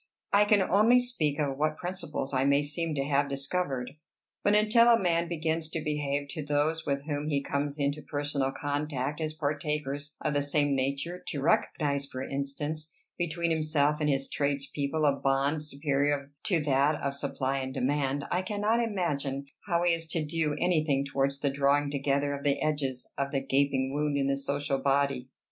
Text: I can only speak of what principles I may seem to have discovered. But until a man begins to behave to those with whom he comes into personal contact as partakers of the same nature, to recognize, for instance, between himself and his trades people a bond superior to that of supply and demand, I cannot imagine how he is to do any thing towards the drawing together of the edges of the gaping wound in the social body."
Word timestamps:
I 0.33 0.45
can 0.45 0.63
only 0.63 0.99
speak 0.99 1.37
of 1.39 1.59
what 1.59 1.77
principles 1.77 2.33
I 2.33 2.43
may 2.43 2.63
seem 2.63 2.95
to 2.95 3.03
have 3.05 3.29
discovered. 3.29 3.91
But 4.43 4.55
until 4.55 4.87
a 4.89 4.97
man 4.99 5.27
begins 5.27 5.69
to 5.69 5.79
behave 5.83 6.27
to 6.29 6.43
those 6.43 6.87
with 6.87 7.03
whom 7.05 7.27
he 7.27 7.43
comes 7.43 7.77
into 7.77 8.01
personal 8.01 8.51
contact 8.51 9.21
as 9.21 9.35
partakers 9.35 10.15
of 10.19 10.33
the 10.33 10.41
same 10.41 10.75
nature, 10.75 11.21
to 11.27 11.41
recognize, 11.43 12.07
for 12.07 12.23
instance, 12.23 12.91
between 13.19 13.51
himself 13.51 14.01
and 14.01 14.09
his 14.09 14.27
trades 14.27 14.65
people 14.71 15.05
a 15.05 15.15
bond 15.15 15.61
superior 15.61 16.31
to 16.45 16.59
that 16.63 16.95
of 16.99 17.13
supply 17.13 17.59
and 17.59 17.75
demand, 17.75 18.25
I 18.31 18.41
cannot 18.41 18.79
imagine 18.83 19.45
how 19.67 19.83
he 19.83 19.93
is 19.93 20.07
to 20.13 20.25
do 20.25 20.55
any 20.59 20.83
thing 20.83 21.05
towards 21.05 21.41
the 21.41 21.51
drawing 21.51 21.91
together 21.91 22.33
of 22.33 22.43
the 22.43 22.59
edges 22.59 23.07
of 23.19 23.29
the 23.29 23.39
gaping 23.41 23.93
wound 23.93 24.17
in 24.17 24.25
the 24.25 24.37
social 24.39 24.79
body." 24.79 25.29